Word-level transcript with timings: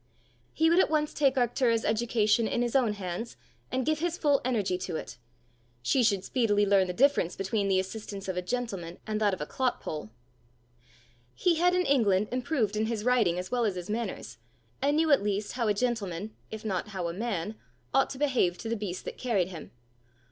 He 0.51 0.67
would 0.71 0.79
at 0.79 0.89
once 0.89 1.13
take 1.13 1.35
Arctura's 1.35 1.85
education 1.85 2.47
in 2.47 2.63
his 2.63 2.75
own 2.75 2.93
hands, 2.93 3.37
and 3.71 3.85
give 3.85 3.99
his 3.99 4.17
full 4.17 4.41
energy 4.43 4.75
to 4.79 4.95
it! 4.95 5.19
She 5.83 6.03
should 6.03 6.23
speedily 6.23 6.65
learn 6.65 6.87
the 6.87 6.91
difference 6.93 7.35
between 7.35 7.67
the 7.67 7.79
assistance 7.79 8.27
of 8.27 8.35
a 8.35 8.41
gentleman 8.41 8.97
and 9.05 9.21
that 9.21 9.35
of 9.35 9.41
a 9.41 9.45
clotpoll! 9.45 10.09
He 11.35 11.57
had 11.57 11.75
in 11.75 11.85
England 11.85 12.29
improved 12.31 12.75
in 12.75 12.87
his 12.87 13.03
riding 13.03 13.37
as 13.37 13.51
well 13.51 13.63
as 13.63 13.75
his 13.75 13.91
manners, 13.91 14.39
and 14.81 14.97
knew 14.97 15.11
at 15.11 15.21
least 15.21 15.51
how 15.51 15.67
a 15.67 15.73
gentleman, 15.75 16.33
if 16.49 16.65
not 16.65 16.87
how 16.87 17.07
a 17.07 17.13
man, 17.13 17.53
ought 17.93 18.09
to 18.09 18.17
behave 18.17 18.57
to 18.57 18.69
the 18.69 18.75
beast 18.75 19.05
that 19.05 19.19
carried 19.19 19.49
him. 19.49 19.69